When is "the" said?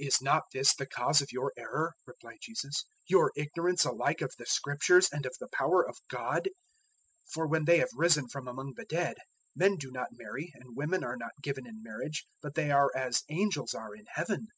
0.74-0.86, 4.36-4.44, 5.38-5.46, 8.74-8.86